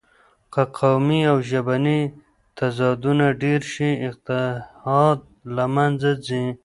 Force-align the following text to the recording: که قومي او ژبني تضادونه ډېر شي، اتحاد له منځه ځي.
که 0.53 0.61
قومي 0.77 1.21
او 1.31 1.37
ژبني 1.49 1.99
تضادونه 2.57 3.25
ډېر 3.41 3.61
شي، 3.73 3.89
اتحاد 4.07 5.19
له 5.55 5.65
منځه 5.75 6.11
ځي. 6.25 6.43